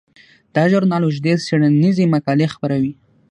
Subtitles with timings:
[0.55, 2.93] دا ژورنال اوږدې څیړنیزې مقالې خپروي.